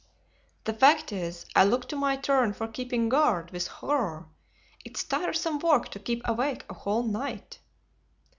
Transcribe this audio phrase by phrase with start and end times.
[0.63, 4.25] "The fact is, I look to my turn for keeping guard with horror.
[4.83, 7.59] It's tiresome work to keep awake a whole night."